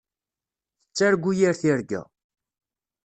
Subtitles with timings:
[0.81, 2.01] Tettargu yir tirga.